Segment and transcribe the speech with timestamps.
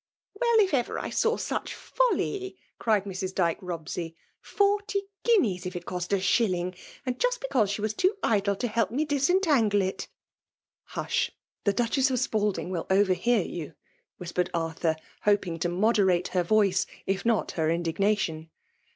[0.33, 3.35] j" Well, if ever I saw such folly!" crioc^ Mrs.
[3.35, 4.15] Dyke Robsey,"
[4.55, 6.73] Forty guineas, if it cost, a shilling;
[7.05, 10.09] and just because she was too idjlfj J^ help me disentangle it !'.'^
[10.85, 11.29] "Hush!—
[11.65, 13.75] the Duchess of Spalding w^V overhear you!"
[14.17, 18.49] whispered Arthur, hoping tp moderate her voice, if not her indignation.